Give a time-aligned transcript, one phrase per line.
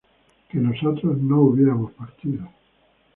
[0.49, 2.49] que nosotros no hubiéramos partido